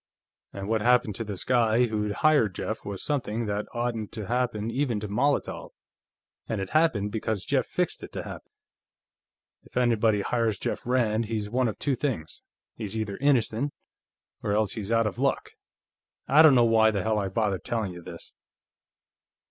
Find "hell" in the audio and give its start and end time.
17.03-17.19